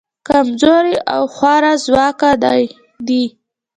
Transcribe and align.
کمزوري 0.27 0.95
او 1.13 1.21
خوارځواکه 1.35 2.29
دي. 3.07 3.23